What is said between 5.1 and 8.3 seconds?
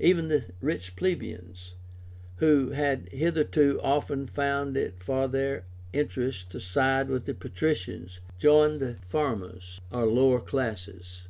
their interest to side with the patricians,